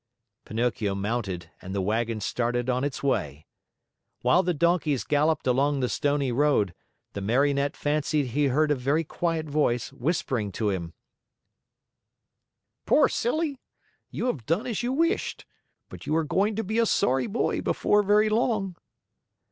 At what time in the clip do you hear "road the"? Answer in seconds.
6.31-7.21